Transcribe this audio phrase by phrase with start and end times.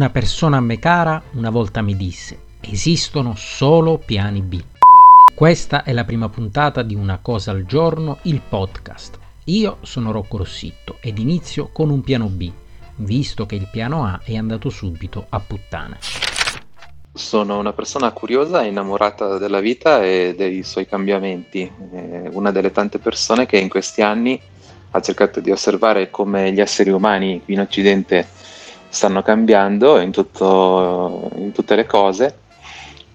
[0.00, 4.58] Una persona a me cara una volta mi disse, esistono solo piani B.
[5.34, 9.18] Questa è la prima puntata di Una cosa al giorno, il podcast.
[9.44, 12.50] Io sono Rocco Rossitto ed inizio con un piano B,
[12.94, 15.98] visto che il piano A è andato subito a puttane.
[17.12, 21.70] Sono una persona curiosa e innamorata della vita e dei suoi cambiamenti.
[22.30, 24.40] una delle tante persone che in questi anni
[24.92, 28.38] ha cercato di osservare come gli esseri umani qui in Occidente
[28.90, 32.38] stanno cambiando in, tutto, in tutte le cose.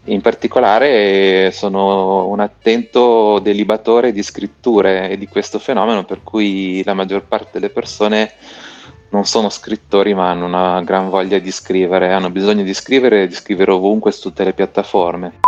[0.06, 6.94] In particolare sono un attento delibatore di scritture e di questo fenomeno per cui la
[6.94, 8.34] maggior parte delle persone
[9.10, 13.28] non sono scrittori ma hanno una gran voglia di scrivere, hanno bisogno di scrivere e
[13.28, 15.40] di scrivere ovunque su tutte le piattaforme.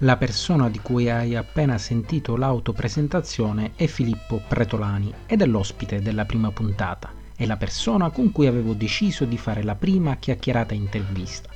[0.00, 6.24] La persona di cui hai appena sentito l'autopresentazione è Filippo Pretolani ed è l'ospite della
[6.24, 11.50] prima puntata è la persona con cui avevo deciso di fare la prima chiacchierata intervista.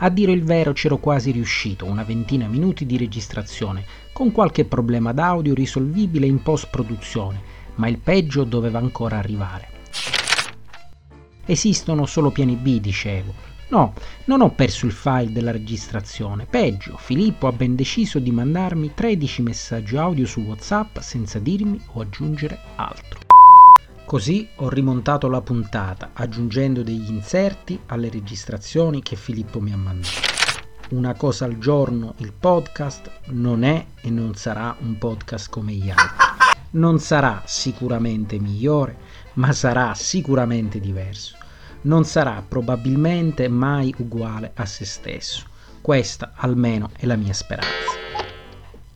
[0.00, 5.12] A dire il vero c'ero quasi riuscito, una ventina minuti di registrazione, con qualche problema
[5.12, 7.40] d'audio risolvibile in post-produzione,
[7.76, 9.68] ma il peggio doveva ancora arrivare.
[11.46, 13.32] Esistono solo piani B, dicevo.
[13.68, 16.46] No, non ho perso il file della registrazione.
[16.48, 22.00] Peggio, Filippo ha ben deciso di mandarmi 13 messaggi audio su WhatsApp senza dirmi o
[22.00, 23.37] aggiungere altro.
[24.08, 30.16] Così ho rimontato la puntata, aggiungendo degli inserti alle registrazioni che Filippo mi ha mandato.
[30.92, 35.90] Una cosa al giorno, il podcast non è e non sarà un podcast come gli
[35.90, 36.24] altri.
[36.70, 38.96] Non sarà sicuramente migliore,
[39.34, 41.36] ma sarà sicuramente diverso.
[41.82, 45.44] Non sarà probabilmente mai uguale a se stesso.
[45.82, 47.92] Questa almeno è la mia speranza.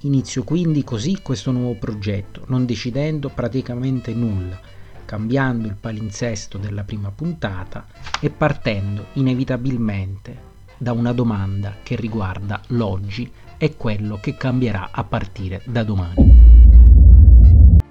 [0.05, 7.11] Inizio quindi così questo nuovo progetto, non decidendo praticamente nulla cambiando il palinsesto della prima
[7.11, 7.87] puntata
[8.21, 15.63] e partendo inevitabilmente da una domanda che riguarda l'oggi e quello che cambierà a partire
[15.65, 16.43] da domani.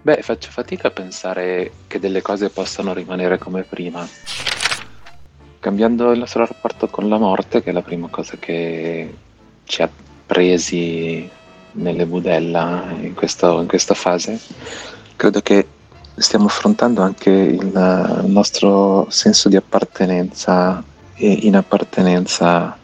[0.01, 4.05] Beh, faccio fatica a pensare che delle cose possano rimanere come prima.
[5.59, 9.15] Cambiando il nostro rapporto con la morte, che è la prima cosa che
[9.63, 9.89] ci ha
[10.25, 11.29] presi
[11.73, 14.39] nelle budella in, questo, in questa fase,
[15.15, 15.65] credo che
[16.15, 20.83] stiamo affrontando anche il nostro senso di appartenenza
[21.15, 22.77] e inappartenenza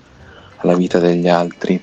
[0.57, 1.81] alla vita degli altri.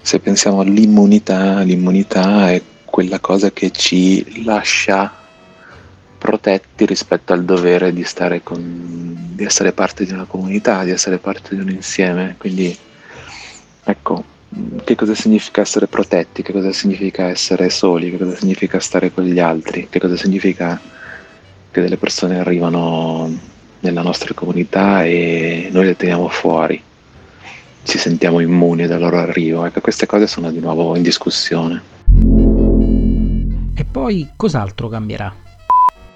[0.00, 5.12] Se pensiamo all'immunità, l'immunità è quella cosa che ci lascia
[6.18, 11.18] protetti rispetto al dovere di, stare con, di essere parte di una comunità, di essere
[11.18, 12.36] parte di un insieme.
[12.38, 12.76] Quindi
[13.84, 14.24] ecco,
[14.84, 19.24] che cosa significa essere protetti, che cosa significa essere soli, che cosa significa stare con
[19.24, 20.80] gli altri, che cosa significa
[21.70, 26.80] che delle persone arrivano nella nostra comunità e noi le teniamo fuori,
[27.82, 29.64] ci sentiamo immuni dal loro arrivo.
[29.64, 31.82] Ecco, queste cose sono di nuovo in discussione.
[33.74, 35.34] E poi cos'altro cambierà?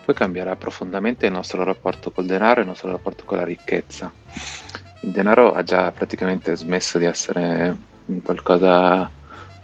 [0.05, 4.11] Poi cambierà profondamente il nostro rapporto col denaro e il nostro rapporto con la ricchezza.
[5.01, 7.77] Il denaro ha già praticamente smesso di essere
[8.23, 9.11] qualcosa,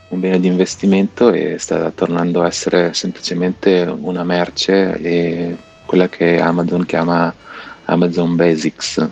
[0.09, 5.56] un bene di investimento e sta tornando a essere semplicemente una merce e
[5.87, 7.34] quella che Amazon chiama
[7.87, 9.09] Amazon Basics.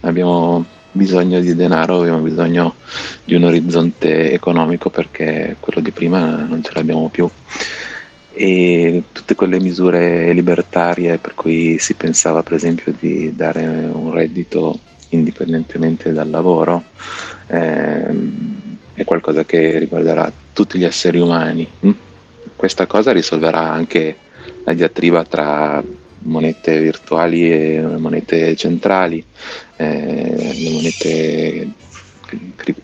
[0.00, 2.74] Abbiamo bisogno di denaro, abbiamo bisogno
[3.24, 7.28] di un orizzonte economico perché quello di prima non ce l'abbiamo più.
[8.32, 14.78] E tutte quelle misure libertarie per cui si pensava per esempio di dare un reddito
[15.10, 16.84] indipendentemente dal lavoro,
[17.46, 18.57] ehm,
[18.98, 21.66] è qualcosa che riguarderà tutti gli esseri umani.
[21.86, 21.90] Mm?
[22.56, 24.16] Questa cosa risolverà anche
[24.64, 25.82] la diatriba tra
[26.20, 29.24] monete virtuali e monete centrali,
[29.76, 31.68] eh, le monete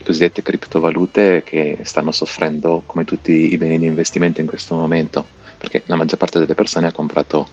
[0.02, 5.26] cosiddette criptovalute che stanno soffrendo come tutti i beni di investimento in questo momento,
[5.58, 7.48] perché la maggior parte delle persone ha comprato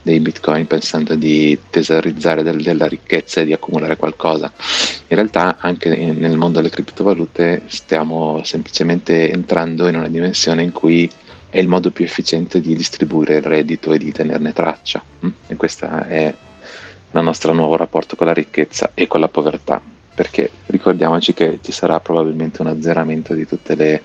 [0.00, 4.50] dei bitcoin pensando di tesorizzare del, della ricchezza e di accumulare qualcosa.
[5.10, 11.10] In realtà anche nel mondo delle criptovalute stiamo semplicemente entrando in una dimensione in cui
[11.48, 15.02] è il modo più efficiente di distribuire il reddito e di tenerne traccia.
[15.24, 15.30] Mm?
[15.46, 16.34] E questo è
[17.10, 19.80] il nostro nuovo rapporto con la ricchezza e con la povertà,
[20.14, 24.02] perché ricordiamoci che ci sarà probabilmente un azzeramento di tutte le,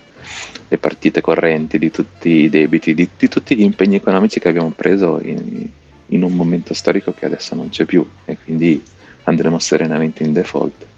[0.69, 4.71] le partite correnti, di tutti i debiti, di, di, tutti gli impegni economici che abbiamo
[4.71, 5.67] preso in,
[6.07, 8.81] in un momento storico che adesso non c'è più e quindi
[9.23, 10.91] andremo serenamente in default.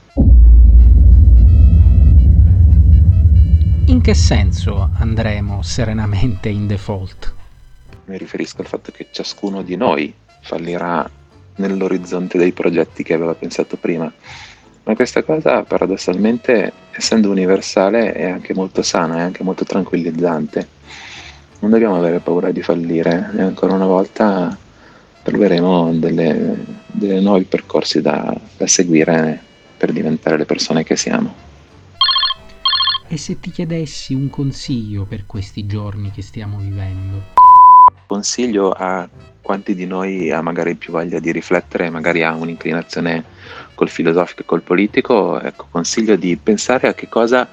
[3.88, 7.34] In che senso andremo serenamente in default?
[8.06, 11.10] Mi riferisco al fatto che ciascuno di noi fallirà
[11.56, 14.12] nell'orizzonte dei progetti che aveva pensato prima.
[14.84, 20.68] Ma questa cosa paradossalmente, essendo universale, è anche molto sana, è anche molto tranquillizzante.
[21.60, 24.58] Non dobbiamo avere paura di fallire e ancora una volta
[25.24, 29.42] troveremo dei nuovi percorsi da, da seguire
[29.86, 31.34] per diventare le persone che siamo.
[33.08, 37.22] E se ti chiedessi un consiglio per questi giorni che stiamo vivendo?
[38.08, 39.08] Consiglio a
[39.42, 43.24] quanti di noi ha magari più voglia di riflettere, magari ha un'inclinazione
[43.76, 47.48] col filosofico e col politico, ecco, consiglio di pensare a che cosa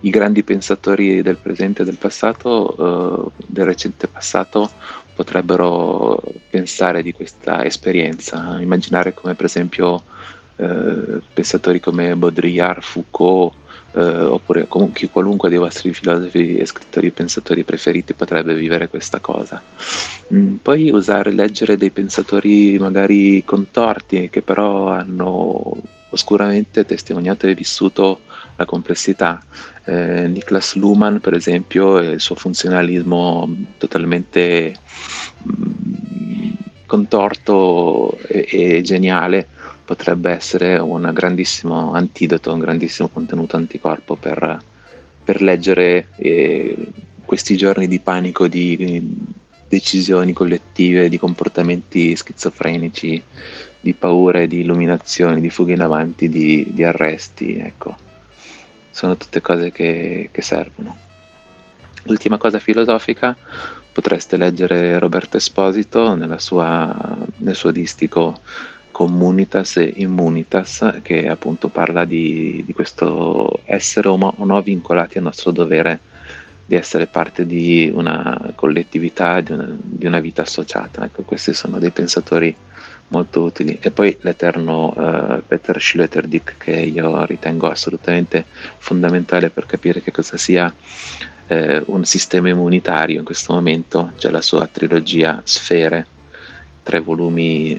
[0.00, 4.68] i grandi pensatori del presente e del passato, eh, del recente passato,
[5.14, 6.20] potrebbero
[6.50, 10.02] pensare di questa esperienza, immaginare come per esempio
[10.58, 13.54] eh, pensatori come Baudrillard, Foucault,
[13.92, 19.62] eh, oppure comunque qualunque dei vostri filosofi e scrittori pensatori preferiti potrebbe vivere questa cosa.
[20.34, 25.76] Mm, poi usare, leggere dei pensatori magari contorti che però hanno
[26.10, 28.20] oscuramente testimoniato e vissuto
[28.56, 29.40] la complessità.
[29.84, 34.74] Eh, Niklas Luhmann, per esempio, e il suo funzionalismo totalmente
[35.42, 36.50] mh, mm,
[36.86, 39.48] contorto e, e geniale
[39.88, 44.62] potrebbe essere un grandissimo antidoto, un grandissimo contenuto anticorpo per,
[45.24, 46.76] per leggere eh,
[47.24, 49.16] questi giorni di panico, di
[49.66, 53.22] decisioni collettive, di comportamenti schizofrenici,
[53.80, 57.56] di paure, di illuminazioni, di fughe in avanti, di, di arresti.
[57.56, 57.96] Ecco.
[58.90, 60.98] Sono tutte cose che, che servono.
[62.02, 63.34] L'ultima cosa filosofica,
[63.90, 68.38] potreste leggere Roberto Esposito sua, nel suo distico
[68.98, 75.52] Communitas e Immunitas, che appunto parla di, di questo essere o no vincolati al nostro
[75.52, 76.00] dovere
[76.66, 81.04] di essere parte di una collettività, di una, di una vita associata.
[81.04, 82.52] Ecco, questi sono dei pensatori
[83.10, 83.78] molto utili.
[83.80, 88.46] E poi l'eterno uh, Peter Schloterdijk, che io ritengo assolutamente
[88.78, 90.74] fondamentale per capire che cosa sia
[91.46, 96.04] eh, un sistema immunitario in questo momento, c'è la sua trilogia Sfere,
[96.82, 97.78] tre volumi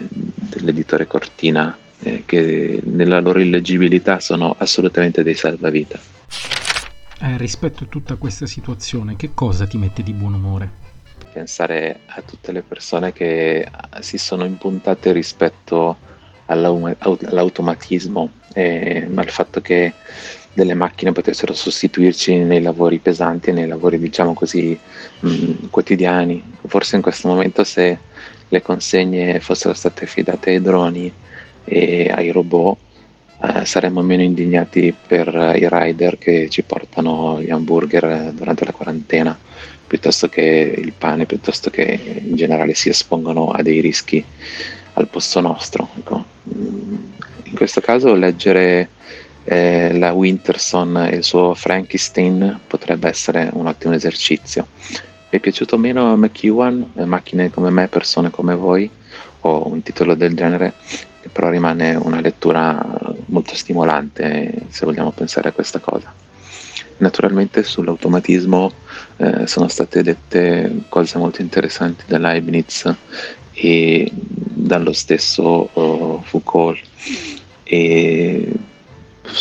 [0.49, 5.99] dell'editore Cortina eh, che nella loro illeggibilità sono assolutamente dei salvavita.
[7.21, 10.87] Eh, rispetto a tutta questa situazione, che cosa ti mette di buon umore?
[11.31, 13.67] Pensare a tutte le persone che
[13.99, 15.97] si sono impuntate rispetto
[16.45, 19.93] all'automatismo, eh, ma il fatto che
[20.53, 24.77] delle macchine potessero sostituirci nei lavori pesanti e nei lavori diciamo così
[25.19, 26.57] mh, quotidiani.
[26.67, 27.97] Forse in questo momento se
[28.49, 31.11] le consegne fossero state affidate ai droni
[31.63, 32.77] e ai robot,
[33.41, 39.37] eh, saremmo meno indignati per i rider che ci portano gli hamburger durante la quarantena,
[39.87, 44.23] piuttosto che il pane, piuttosto che in generale si espongono a dei rischi
[44.93, 45.89] al posto nostro.
[45.97, 46.25] Ecco.
[46.43, 48.89] In questo caso leggere
[49.45, 54.67] eh, la Winterson e il suo Frankenstein potrebbe essere un ottimo esercizio
[55.29, 58.89] è piaciuto meno McEwan, Macchine come me, persone come voi,
[59.41, 60.73] o un titolo del genere,
[61.31, 66.13] però rimane una lettura molto stimolante se vogliamo pensare a questa cosa.
[66.97, 68.71] Naturalmente sull'automatismo
[69.17, 72.93] eh, sono state dette cose molto interessanti da Leibniz
[73.53, 76.79] e dallo stesso uh, Foucault
[77.63, 78.51] e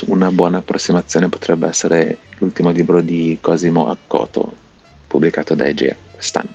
[0.07, 4.17] una buona approssimazione potrebbe essere l'ultimo libro di Cosimo Accoto,
[5.18, 6.54] pubblicato da Egea quest'anno.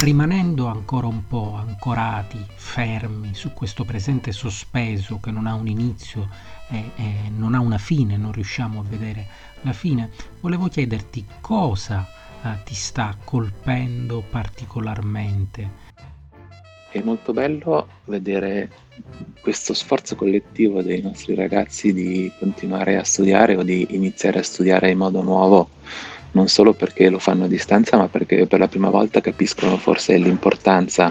[0.00, 6.28] Rimanendo ancora un po' ancorati, fermi su questo presente sospeso che non ha un inizio
[6.68, 9.26] e, e non ha una fine, non riusciamo a vedere
[9.60, 10.10] la fine,
[10.40, 12.04] volevo chiederti cosa
[12.42, 15.90] eh, ti sta colpendo particolarmente.
[16.92, 18.68] È molto bello vedere
[19.40, 24.90] questo sforzo collettivo dei nostri ragazzi di continuare a studiare o di iniziare a studiare
[24.90, 25.70] in modo nuovo,
[26.32, 30.18] non solo perché lo fanno a distanza, ma perché per la prima volta capiscono forse
[30.18, 31.10] l'importanza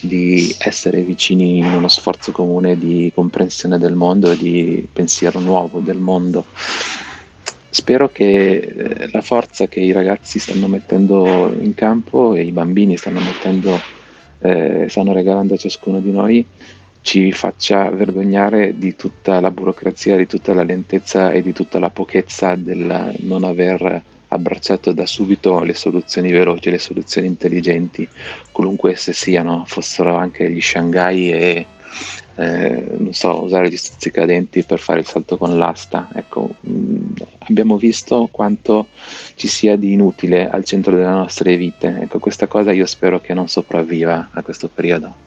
[0.00, 5.80] di essere vicini in uno sforzo comune di comprensione del mondo e di pensiero nuovo
[5.80, 6.44] del mondo.
[7.68, 12.96] Spero che eh, la forza che i ragazzi stanno mettendo in campo e i bambini
[12.96, 13.78] stanno mettendo,
[14.38, 16.46] eh, stanno regalando a ciascuno di noi
[17.06, 21.88] ci faccia vergognare di tutta la burocrazia, di tutta la lentezza e di tutta la
[21.88, 28.08] pochezza del non aver abbracciato da subito le soluzioni veloci, le soluzioni intelligenti,
[28.50, 31.66] qualunque esse siano, fossero anche gli Shanghai e
[32.36, 36.08] eh, non so, usare gli stuzzicadenti per fare il salto con l'asta.
[36.12, 37.12] Ecco, mh, mm,
[37.48, 38.88] abbiamo visto quanto
[39.34, 42.00] ci sia di inutile al centro delle nostre vite.
[42.02, 45.24] Ecco, questa cosa io spero che non sopravviva a questo periodo.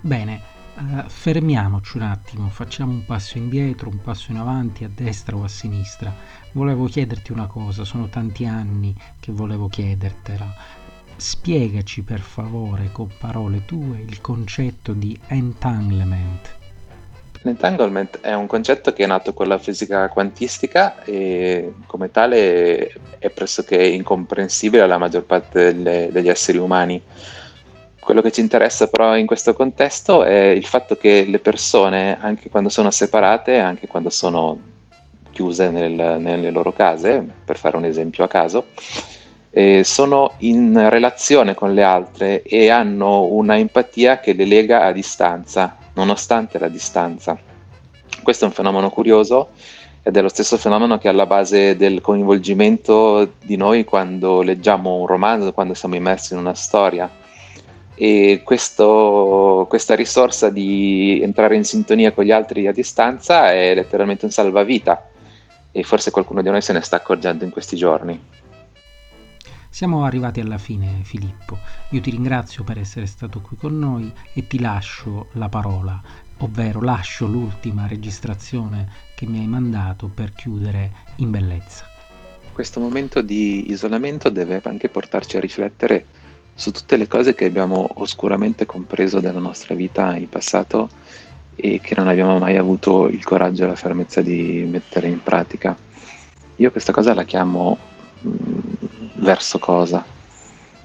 [0.00, 0.40] Bene,
[0.78, 5.44] uh, fermiamoci un attimo, facciamo un passo indietro, un passo in avanti, a destra o
[5.44, 6.12] a sinistra.
[6.52, 10.78] Volevo chiederti una cosa, sono tanti anni che volevo chiedertela.
[11.20, 16.48] Spiegaci per favore con parole tue il concetto di entanglement.
[17.42, 23.28] L'entanglement è un concetto che è nato con la fisica quantistica e come tale è
[23.28, 27.02] pressoché incomprensibile alla maggior parte delle, degli esseri umani.
[28.00, 32.48] Quello che ci interessa però in questo contesto è il fatto che le persone, anche
[32.48, 34.58] quando sono separate, anche quando sono
[35.30, 38.68] chiuse nel, nelle loro case, per fare un esempio a caso,
[39.50, 44.92] eh, sono in relazione con le altre e hanno una empatia che le lega a
[44.92, 47.38] distanza, nonostante la distanza.
[48.22, 49.50] Questo è un fenomeno curioso
[50.02, 54.96] ed è lo stesso fenomeno che è alla base del coinvolgimento di noi quando leggiamo
[54.96, 57.18] un romanzo, quando siamo immersi in una storia.
[57.94, 64.24] E questo, questa risorsa di entrare in sintonia con gli altri a distanza è letteralmente
[64.24, 65.10] un salvavita
[65.70, 68.39] e forse qualcuno di noi se ne sta accorgendo in questi giorni.
[69.72, 71.56] Siamo arrivati alla fine, Filippo.
[71.90, 76.02] Io ti ringrazio per essere stato qui con noi e ti lascio la parola,
[76.38, 81.86] ovvero lascio l'ultima registrazione che mi hai mandato per chiudere in bellezza.
[82.52, 86.04] Questo momento di isolamento deve anche portarci a riflettere
[86.52, 90.90] su tutte le cose che abbiamo oscuramente compreso della nostra vita in passato
[91.54, 95.76] e che non abbiamo mai avuto il coraggio e la fermezza di mettere in pratica.
[96.56, 97.78] Io questa cosa la chiamo
[99.20, 100.04] verso cosa.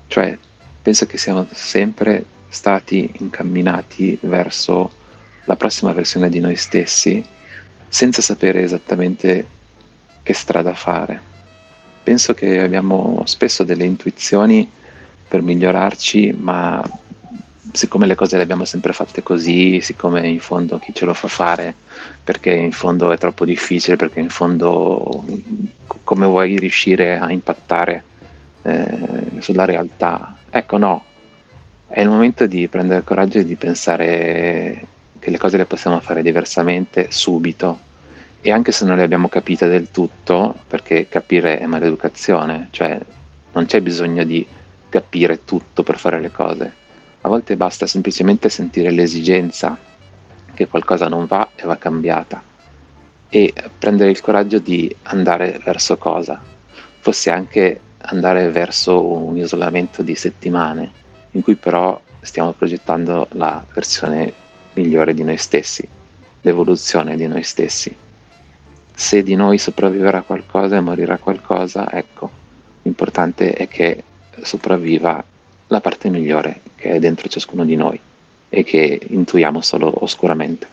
[0.08, 0.38] Cioè,
[0.82, 4.92] penso che siamo sempre stati incamminati verso
[5.46, 7.24] la prossima versione di noi stessi
[7.88, 9.48] senza sapere esattamente
[10.24, 11.34] che strada fare.
[12.04, 14.70] Penso che abbiamo spesso delle intuizioni
[15.28, 16.84] per migliorarci, ma
[17.72, 21.28] siccome le cose le abbiamo sempre fatte così, siccome in fondo chi ce lo fa
[21.28, 21.74] fare,
[22.24, 25.26] perché in fondo è troppo difficile, perché in fondo
[26.04, 28.04] come vuoi riuscire a impattare
[28.66, 30.36] eh, sulla realtà.
[30.50, 31.04] Ecco no,
[31.88, 34.88] è il momento di prendere coraggio e di pensare
[35.20, 37.80] che le cose le possiamo fare diversamente subito.
[38.42, 43.00] E anche se non le abbiamo capite del tutto, perché capire è maleducazione, cioè
[43.54, 44.46] non c'è bisogno di
[44.90, 46.74] capire tutto per fare le cose,
[47.22, 49.78] a volte basta semplicemente sentire l'esigenza
[50.54, 52.42] che qualcosa non va e va cambiata.
[53.30, 56.40] E prendere il coraggio di andare verso cosa,
[57.00, 60.92] fosse anche andare verso un isolamento di settimane,
[61.32, 64.34] in cui però stiamo progettando la versione
[64.74, 65.88] migliore di noi stessi,
[66.42, 67.96] l'evoluzione di noi stessi.
[68.94, 72.30] Se di noi sopravviverà qualcosa e morirà qualcosa, ecco,
[72.84, 74.04] l'importante è che
[74.42, 75.24] sopravviva
[75.68, 78.00] la parte migliore che è dentro ciascuno di noi
[78.50, 80.68] e che intuiamo solo oscuramente.